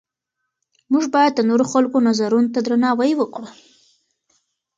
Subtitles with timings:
[0.91, 3.47] موږ باید د نورو خلکو نظرونو ته درناوی وکړو.